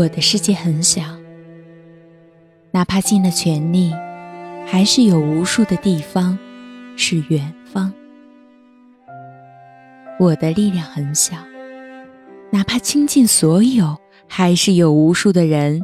[0.00, 1.02] 我的世界很小，
[2.70, 3.92] 哪怕尽了全力，
[4.66, 6.38] 还是有无数的地方
[6.96, 7.92] 是远方。
[10.18, 11.36] 我的力量很小，
[12.50, 13.94] 哪怕倾尽所有，
[14.26, 15.82] 还是有无数的人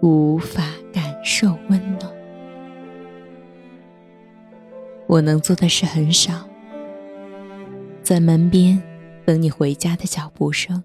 [0.00, 2.12] 无法感受温暖。
[5.06, 6.48] 我能做的事很少，
[8.02, 8.82] 在门边
[9.24, 10.82] 等你回家的脚步声。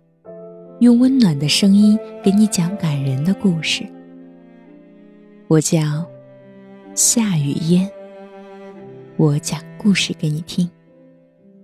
[0.79, 3.83] 用温暖的声音给你讲感人的故事。
[5.47, 6.05] 我叫
[6.93, 7.89] 夏雨嫣，
[9.15, 10.69] 我讲故事给你听，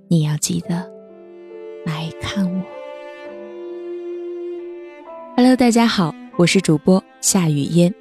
[0.08, 0.90] 你要记得
[1.86, 2.62] 来看我。
[5.38, 7.94] Hello，大家好，我是主播夏雨嫣。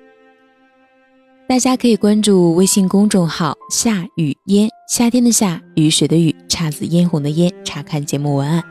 [1.47, 8.65] 大家可以关注微信公众号“夏雨嫣”，夏天的夏，雨水的雨，姹紫嫣红的嫣，查看节目文案。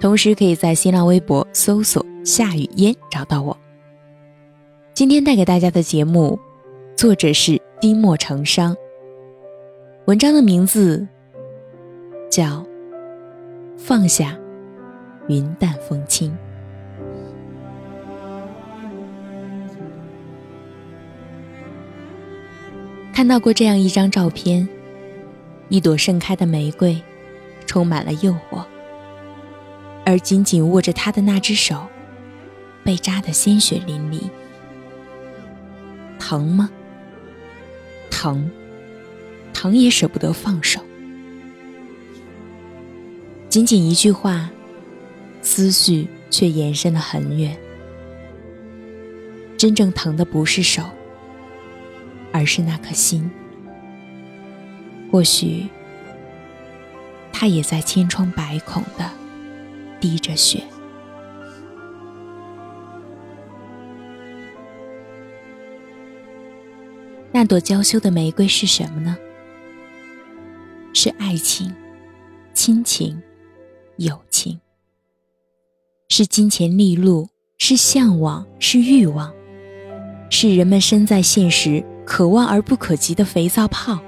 [0.00, 3.56] 同时，可以在新浪微博搜索“夏雨嫣”找到我。
[4.92, 6.38] 今天带给大家的节目，
[6.94, 8.76] 作者是滴墨成殇。
[10.04, 11.06] 文章的名字
[12.30, 12.44] 叫
[13.78, 14.36] 《放下，
[15.28, 16.30] 云淡风轻》。
[23.14, 24.68] 看到过这样一张照片，
[25.70, 27.00] 一朵盛开的玫瑰，
[27.64, 28.62] 充满了诱惑。
[30.04, 31.86] 而紧紧握着他的那只手，
[32.84, 34.20] 被扎得鲜血淋漓。
[36.18, 36.70] 疼吗？
[38.10, 38.50] 疼，
[39.52, 40.80] 疼也舍不得放手。
[43.48, 44.50] 仅仅一句话，
[45.42, 47.56] 思绪却延伸了很远。
[49.56, 50.82] 真正疼的不是手，
[52.32, 53.30] 而是那颗心。
[55.10, 55.68] 或许，
[57.32, 59.23] 他也在千疮百孔的。
[60.00, 60.62] 滴着血，
[67.32, 69.16] 那朵娇羞的玫瑰是什么呢？
[70.92, 71.74] 是爱情、
[72.52, 73.20] 亲情、
[73.96, 74.60] 友情，
[76.08, 77.28] 是金钱利禄，
[77.58, 79.34] 是向往，是欲望，
[80.30, 83.98] 是人们身在现实可望而不可及的肥皂泡，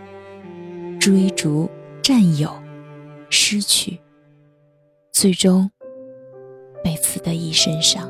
[1.00, 1.68] 追逐、
[2.00, 2.56] 占有、
[3.28, 3.98] 失去，
[5.12, 5.68] 最终。
[7.26, 8.08] 的一身伤，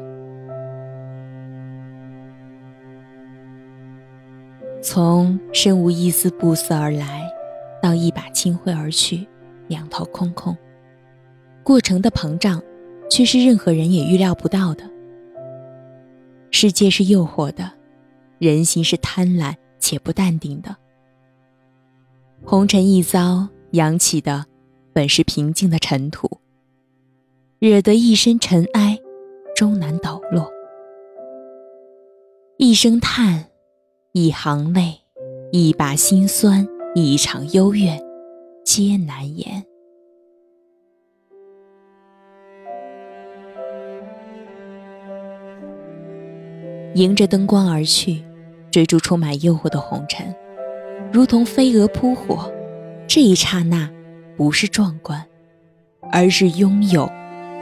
[4.82, 7.26] 从身无一丝不色而来，
[7.82, 9.26] 到一把轻挥而去，
[9.68, 10.54] 两头空空。
[11.62, 12.62] 过程的膨胀，
[13.10, 14.84] 却是任何人也预料不到的。
[16.50, 17.72] 世界是诱惑的，
[18.38, 20.76] 人心是贪婪且不淡定的。
[22.44, 24.44] 红尘一遭，扬起的
[24.92, 26.30] 本是平静的尘土。
[27.58, 28.85] 惹得一身尘埃，
[29.56, 30.52] 终难抖落。
[32.58, 33.46] 一声叹，
[34.12, 35.00] 一行泪，
[35.50, 37.98] 一把辛酸，一场幽怨，
[38.66, 39.64] 皆难言。
[46.94, 48.22] 迎着灯光而去，
[48.70, 50.34] 追逐充满诱惑的红尘，
[51.10, 52.52] 如同飞蛾扑火。
[53.08, 53.90] 这一刹那，
[54.36, 55.24] 不是壮观，
[56.12, 57.10] 而是拥有。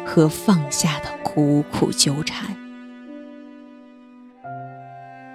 [0.05, 2.55] 和放下的苦苦纠缠，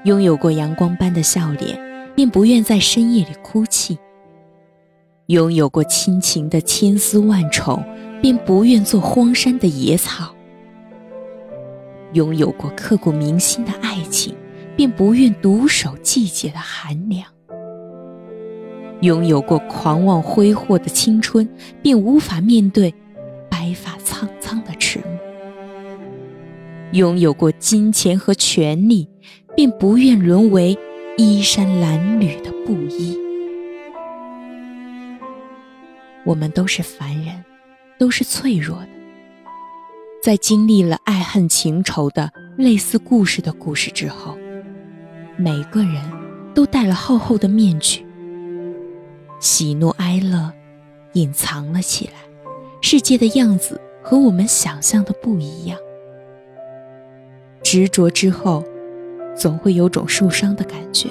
[0.06, 1.78] 拥有过阳光般的笑脸，
[2.16, 3.97] 便不愿在深夜里哭泣；
[5.25, 7.84] 拥有过亲情的千丝万宠，
[8.22, 10.34] 便不愿做荒山的野草；
[12.13, 14.35] 拥有过刻骨铭心的爱情，
[14.78, 17.25] 便不愿独守季节的寒凉；
[19.02, 21.49] 拥有过狂妄挥霍的青春，
[21.82, 22.93] 便无法面对
[23.49, 24.29] 白发苍。
[26.91, 29.08] 拥有过金钱和权力，
[29.56, 30.78] 便不愿沦为
[31.18, 33.18] 衣衫褴褛的布衣。
[36.26, 37.44] 我们都是凡人，
[37.97, 38.90] 都是脆弱的。
[40.22, 44.38] 在经历了爱恨情仇的类似故事的故事之后，
[45.38, 46.02] 每个人
[46.53, 48.06] 都戴了厚厚的面具，
[49.40, 50.52] 喜怒哀乐
[51.14, 52.14] 隐藏了起来。
[52.82, 55.78] 世界的样子和我们想象的不一样。
[57.61, 58.64] 执着之后，
[59.35, 61.09] 总会有种受伤的感觉。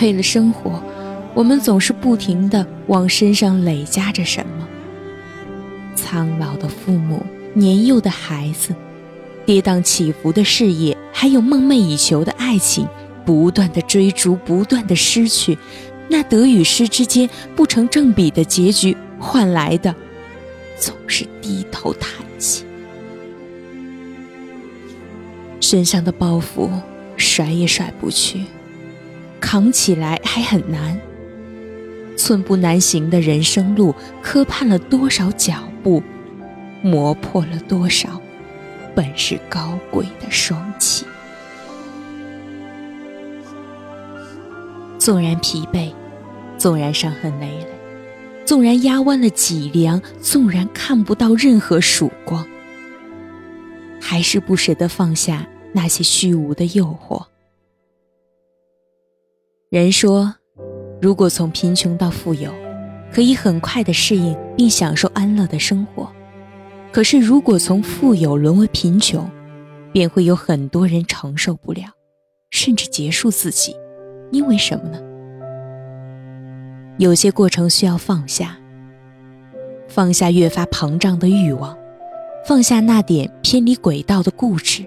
[0.00, 0.82] 为了生活，
[1.34, 4.68] 我们总是不停的往身上累加着什么。
[5.94, 7.24] 苍老的父母，
[7.54, 8.74] 年幼的孩子，
[9.44, 12.86] 跌宕起伏的事业，还有梦寐以求的爱情，
[13.24, 15.56] 不断的追逐，不断的失去，
[16.08, 19.94] 那得与失之间不成正比的结局，换来的
[20.78, 22.10] 总是低头叹
[25.60, 26.70] 身上的包袱
[27.16, 28.44] 甩也甩不去，
[29.40, 30.98] 扛起来还很难。
[32.16, 36.02] 寸步难行的人生路，磕绊了多少脚步，
[36.82, 38.20] 磨破了多少
[38.94, 41.04] 本是高贵的双膝。
[44.98, 45.92] 纵然疲惫，
[46.56, 47.66] 纵然伤痕累累，
[48.44, 52.46] 纵然压弯了脊梁，纵然看不到任何曙光，
[54.00, 57.24] 还是不舍得放下那些虚无的诱惑。
[59.68, 60.34] 人说，
[61.02, 62.52] 如果从贫穷到富有，
[63.12, 66.06] 可以很快的适应并享受安乐的生活；
[66.92, 69.28] 可是如果从富有沦为贫穷，
[69.92, 71.84] 便会有很多人承受不了，
[72.50, 73.76] 甚至结束自己。
[74.30, 75.00] 因为什么呢？
[76.98, 78.56] 有些过程需要放下，
[79.88, 81.76] 放下越发膨胀的欲望，
[82.46, 84.86] 放下那点偏离轨道的固执，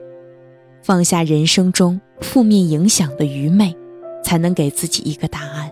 [0.81, 3.75] 放下人生中负面影响的愚昧，
[4.23, 5.69] 才能给自己一个答案。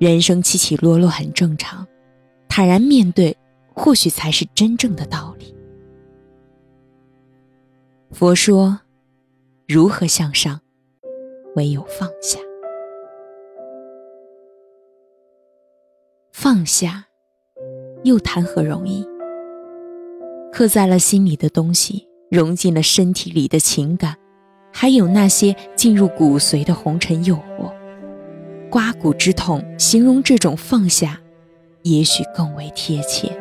[0.00, 1.86] 人生起起落落很正常，
[2.48, 3.36] 坦然面对，
[3.72, 5.54] 或许才是真正的道理。
[8.10, 8.80] 佛说，
[9.68, 10.60] 如何向上？
[11.54, 12.40] 唯有放下，
[16.32, 17.04] 放下，
[18.02, 19.13] 又谈何容易？
[20.54, 24.14] 刻在了心里的东西，融进了身体里的情感，
[24.72, 27.72] 还有那些进入骨髓的红尘诱惑，
[28.70, 31.20] 刮骨之痛，形容这种放下，
[31.82, 33.36] 也许更为贴切。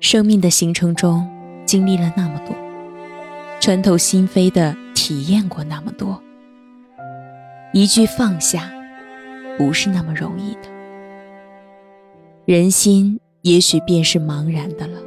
[0.00, 1.24] 生命的行程中，
[1.64, 2.56] 经历了那么多。
[3.60, 6.20] 穿透心扉的体验过那么多，
[7.72, 8.68] 一句放下，
[9.56, 10.75] 不是那么容易的。
[12.46, 15.00] 人心也许便是茫然的了。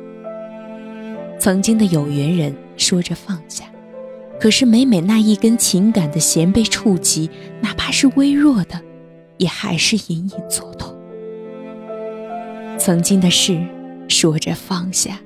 [1.39, 3.63] 曾经的有缘人说着放下，
[4.41, 7.29] 可是每每那一根情感的弦被触及，
[7.61, 8.81] 哪怕是微弱的，
[9.37, 10.93] 也还是隐隐作痛。
[12.77, 13.57] 曾经的事
[14.09, 15.17] 说着放下。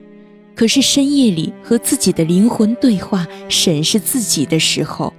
[0.56, 5.12] 可是深夜里和自己的灵魂对话、审视自己的时候，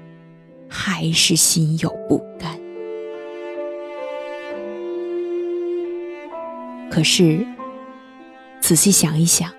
[0.68, 2.56] 还是心有不甘。
[6.90, 7.44] 可是，
[8.60, 9.50] 仔细想一想，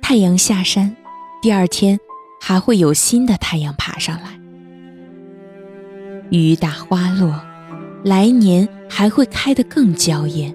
[0.00, 0.96] 太阳下山，
[1.42, 1.98] 第二天
[2.40, 4.30] 还会有新的太阳爬上来；
[6.30, 7.40] 雨打花落，
[8.02, 10.54] 来年还会开得更娇艳。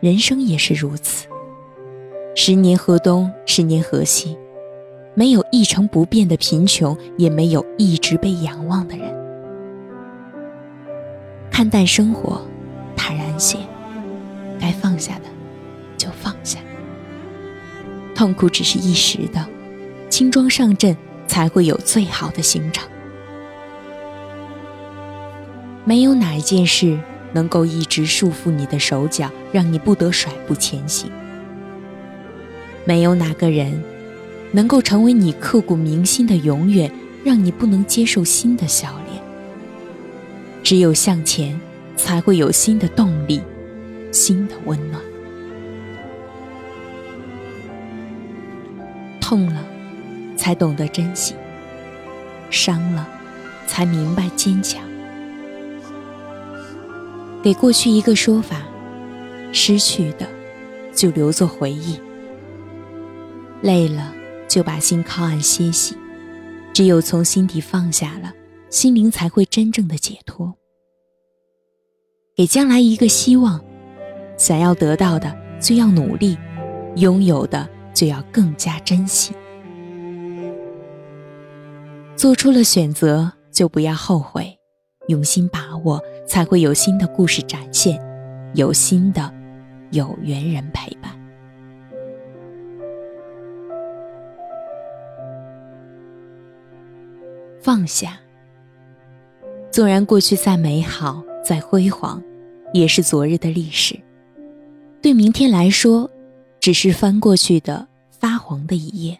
[0.00, 1.26] 人生也是如此。
[2.34, 4.36] 十年河东，十年河西，
[5.14, 9.12] 没有一成不变的贫穷，也没有一直被仰望的人。
[11.50, 12.40] 看淡生活，
[13.42, 13.58] 坦然些，
[14.60, 15.24] 该放下的
[15.98, 16.60] 就放下。
[18.14, 19.44] 痛苦只是一时的，
[20.08, 20.96] 轻装上阵
[21.26, 22.88] 才会有最好的行程。
[25.84, 26.96] 没有哪一件事
[27.32, 31.10] 能够一直束缚你的手脚，让你不得甩步前行。
[32.84, 33.82] 没有哪个人
[34.52, 36.92] 能够成为你刻骨铭心的永远，
[37.24, 39.20] 让你不能接受新的笑脸。
[40.62, 41.60] 只有向前，
[41.96, 43.40] 才会有新的动力，
[44.10, 45.02] 新的温暖。
[49.20, 49.64] 痛了，
[50.36, 51.34] 才懂得珍惜；
[52.50, 53.08] 伤了，
[53.66, 54.82] 才明白坚强。
[57.42, 58.62] 给过去一个说法：
[59.52, 60.28] 失去的，
[60.94, 61.98] 就留作回忆。
[63.62, 64.12] 累了，
[64.48, 65.96] 就把心靠岸歇息。
[66.72, 68.32] 只有从心底放下了，
[68.70, 70.54] 心灵才会真正的解脱。
[72.34, 73.60] 给将来一个希望，
[74.38, 76.38] 想要得到的就要努力，
[76.96, 79.34] 拥有的就要更加珍惜。
[82.16, 84.58] 做出了选择，就不要后悔，
[85.08, 88.00] 用心把握，才会有新的故事展现，
[88.54, 89.30] 有新的
[89.90, 91.12] 有缘人陪伴。
[97.60, 98.18] 放下。
[99.70, 102.22] 纵然过去再美好、再辉煌，
[102.72, 103.98] 也是昨日的历史。
[105.00, 106.08] 对明天来说，
[106.60, 109.18] 只是翻过去的发黄的一页。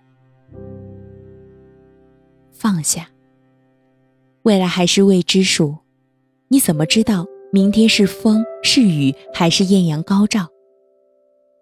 [2.52, 3.08] 放下。
[4.42, 5.76] 未来还是未知数，
[6.48, 10.48] 你怎么知道明天是风是雨还是艳阳高照？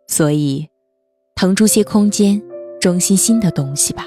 [0.06, 0.68] 所以，
[1.34, 2.40] 腾出些空间，
[2.80, 4.06] 装新新的东西吧。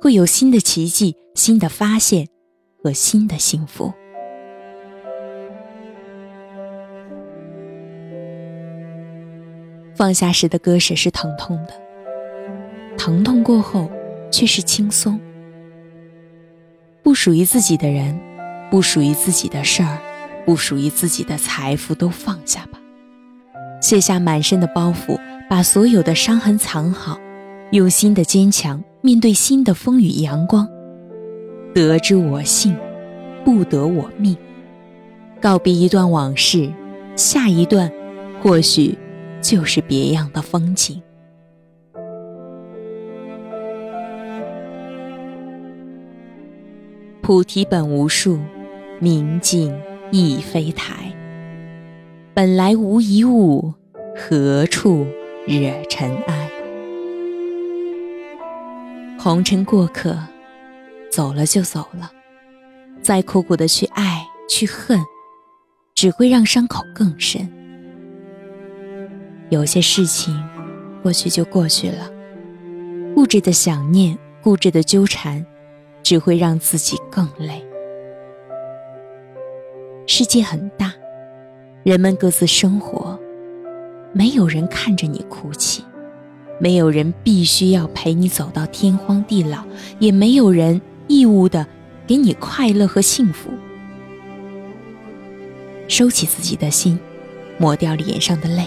[0.00, 2.26] 会有新的奇迹、新的发现
[2.82, 3.92] 和新的幸福。
[10.00, 11.74] 放下时的割舍是疼痛的，
[12.96, 13.90] 疼痛过后
[14.32, 15.20] 却是轻松。
[17.02, 18.18] 不属于自己的人，
[18.70, 19.98] 不属于自己的事儿，
[20.46, 22.80] 不属于自己的财富，都放下吧。
[23.82, 27.18] 卸下满身的包袱，把所有的伤痕藏好，
[27.72, 30.66] 用心的坚强面对新的风雨阳光。
[31.74, 32.74] 得之我幸，
[33.44, 34.34] 不得我命。
[35.42, 36.72] 告别一段往事，
[37.16, 37.92] 下一段，
[38.42, 38.96] 或许
[39.40, 41.00] 就是别样的风景。
[47.22, 48.38] 菩提本无树，
[48.98, 49.78] 明镜
[50.10, 51.12] 亦非台。
[52.34, 53.72] 本来无一物，
[54.16, 55.06] 何处
[55.46, 56.50] 惹尘埃？
[59.18, 60.18] 红尘过客，
[61.10, 62.10] 走了就走了。
[63.02, 64.98] 再苦苦的去爱，去恨。
[65.92, 67.46] 只会让伤口更深。
[69.50, 70.40] 有些事情
[71.02, 72.08] 过去就过去了，
[73.14, 75.44] 固执的想念，固执的纠缠，
[76.04, 77.60] 只会让自己更累。
[80.06, 80.94] 世界很大，
[81.82, 83.18] 人们各自生活，
[84.12, 85.84] 没有人看着你哭泣，
[86.60, 89.64] 没有人必须要陪你走到天荒地老，
[89.98, 91.66] 也没有人义务的
[92.06, 93.50] 给你快乐和幸福。
[95.88, 97.00] 收起自己的心，
[97.58, 98.64] 抹掉脸上的泪，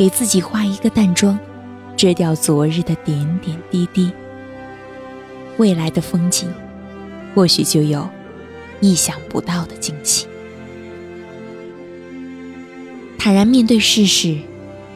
[0.00, 1.38] 给自己画一个淡妆，
[1.94, 4.10] 遮掉昨日的点点滴滴。
[5.58, 6.50] 未来的风景，
[7.34, 8.08] 或许就有
[8.80, 10.26] 意想不到的惊喜。
[13.18, 14.38] 坦然面对世事，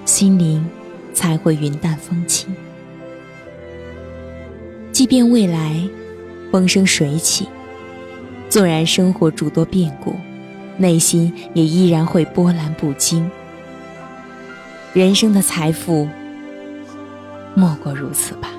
[0.07, 0.67] 心灵
[1.13, 2.57] 才会云淡风轻。
[4.91, 5.87] 即便未来
[6.51, 7.47] 风生水起，
[8.49, 10.17] 纵然生活诸多变故。
[10.79, 13.31] 内心也依然会波澜不惊。
[14.95, 16.09] 人生的财富，
[17.57, 18.54] 莫过如此吧。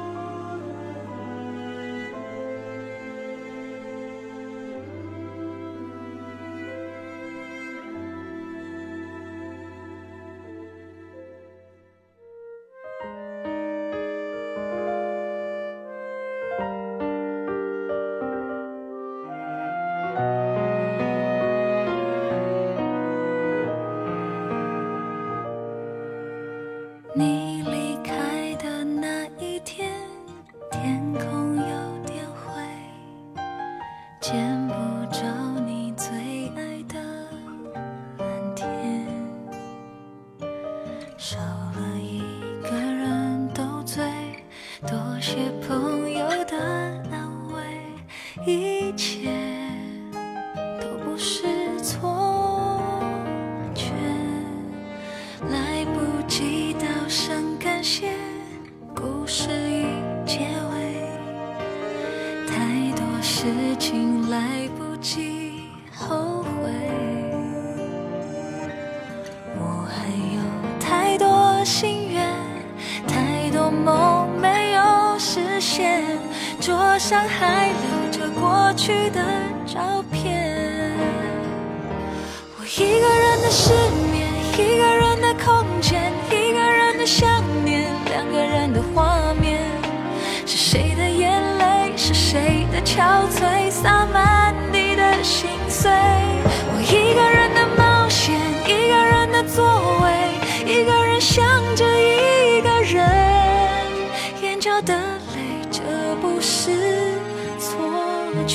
[45.25, 46.55] 些朋友的
[47.11, 49.31] 安慰一切
[50.79, 51.47] 都不是
[51.81, 52.79] 错
[53.73, 53.89] 觉，
[55.49, 58.11] 来不及道声感谢，
[58.95, 59.85] 故事已
[60.27, 60.41] 结
[60.71, 61.09] 尾，
[62.45, 66.69] 太多事情来不及后悔，
[69.57, 70.05] 我还
[70.35, 70.39] 有
[70.79, 72.04] 太多心
[76.95, 78.29] 桌上还留着。
[78.39, 79.19] 过去的
[79.65, 80.93] 照片，
[82.57, 83.73] 我一个人的失
[84.13, 89.59] 眠，一个人的空间，一个人的想念，两个人的画面。
[90.45, 91.91] 是谁的眼泪？
[91.97, 93.69] 是谁的憔悴？
[93.69, 95.91] 洒满地的心碎。
[95.91, 99.65] 我一个人的冒险，一个人的座
[100.01, 103.05] 位，一个人想着一个人，
[104.41, 105.81] 眼角的泪，这
[106.21, 106.84] 不是。
[108.45, 108.51] 来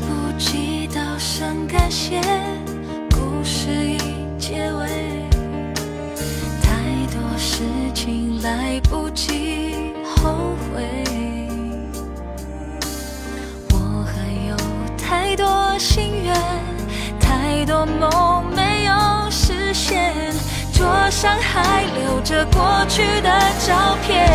[0.00, 2.20] 不及道声感谢，
[3.10, 3.98] 故事已
[4.40, 4.88] 结尾，
[6.62, 7.62] 太多事
[7.94, 9.31] 情来不及
[21.22, 23.30] 上还留着过去的
[23.64, 24.26] 照片。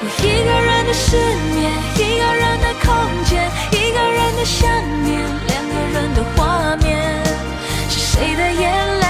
[0.00, 1.18] 我一个人的失
[1.52, 2.88] 眠，一个人的空
[3.26, 4.66] 间，一个人的想
[5.04, 6.88] 念，两个人的画面。
[7.90, 9.07] 是谁的眼泪？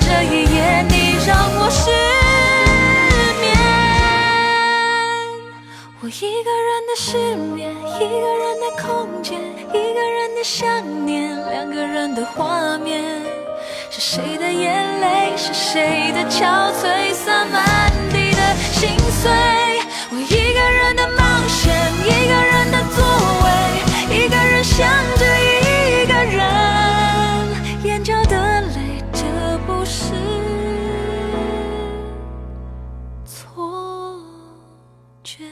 [0.00, 1.90] 这一夜你让我失
[3.40, 3.44] 眠。
[6.00, 9.40] 我一个人的失眠一个人的空间
[9.70, 13.36] 一个人的想念两个人的画面。
[13.90, 19.32] 是谁的眼泪是谁的憔悴洒满地的心碎
[35.26, 35.42] 却